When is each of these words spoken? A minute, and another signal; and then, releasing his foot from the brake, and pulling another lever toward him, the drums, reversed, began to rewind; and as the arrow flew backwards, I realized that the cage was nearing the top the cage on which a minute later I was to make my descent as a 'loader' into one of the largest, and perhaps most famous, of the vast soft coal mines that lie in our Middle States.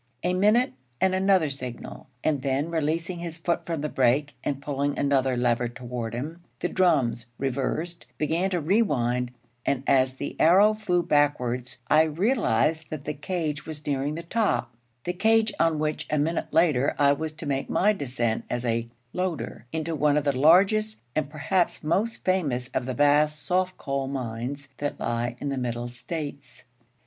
A 0.23 0.33
minute, 0.33 0.73
and 0.99 1.13
another 1.13 1.51
signal; 1.51 2.07
and 2.23 2.41
then, 2.41 2.71
releasing 2.71 3.19
his 3.19 3.37
foot 3.37 3.67
from 3.67 3.81
the 3.81 3.87
brake, 3.87 4.33
and 4.43 4.59
pulling 4.59 4.97
another 4.97 5.37
lever 5.37 5.67
toward 5.67 6.15
him, 6.15 6.41
the 6.59 6.67
drums, 6.69 7.27
reversed, 7.37 8.07
began 8.17 8.49
to 8.49 8.59
rewind; 8.59 9.29
and 9.63 9.83
as 9.85 10.15
the 10.15 10.35
arrow 10.39 10.73
flew 10.73 11.03
backwards, 11.03 11.77
I 11.87 12.01
realized 12.01 12.89
that 12.89 13.05
the 13.05 13.13
cage 13.13 13.67
was 13.67 13.85
nearing 13.85 14.15
the 14.15 14.23
top 14.23 14.73
the 15.03 15.13
cage 15.13 15.53
on 15.59 15.77
which 15.77 16.07
a 16.09 16.17
minute 16.17 16.51
later 16.51 16.95
I 16.97 17.13
was 17.13 17.31
to 17.33 17.45
make 17.45 17.69
my 17.69 17.93
descent 17.93 18.45
as 18.49 18.65
a 18.65 18.87
'loader' 19.13 19.67
into 19.71 19.93
one 19.95 20.17
of 20.17 20.23
the 20.23 20.35
largest, 20.35 20.97
and 21.15 21.29
perhaps 21.29 21.83
most 21.83 22.25
famous, 22.25 22.69
of 22.69 22.87
the 22.87 22.95
vast 22.95 23.39
soft 23.45 23.77
coal 23.77 24.07
mines 24.07 24.67
that 24.79 24.99
lie 24.99 25.35
in 25.39 25.51
our 25.51 25.59
Middle 25.59 25.89
States. 25.89 26.63